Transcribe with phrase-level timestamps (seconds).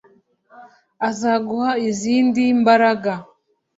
[1.09, 3.13] azaguha izindi mbaraga